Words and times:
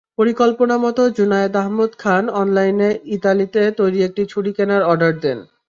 পরিকল্পনামতো 0.19 1.03
জুনায়েদ 1.17 1.53
আহমদ 1.57 1.91
খান 1.99 2.23
অনলাইনে 2.41 2.89
ইতালিতে 3.15 3.61
তৈরি 3.79 3.99
একটি 4.03 4.23
ছুরি 4.31 4.51
কেনার 4.57 4.81
অর্ডার 4.83 5.13
দেন। 5.23 5.39